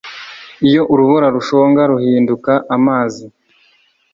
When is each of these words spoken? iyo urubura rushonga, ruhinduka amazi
iyo 0.69 0.81
urubura 0.91 1.27
rushonga, 1.35 1.81
ruhinduka 1.91 2.51
amazi 2.75 3.25